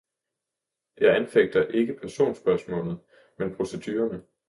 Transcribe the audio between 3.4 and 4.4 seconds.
procedurerne.